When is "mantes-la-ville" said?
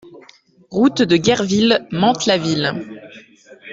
1.91-2.73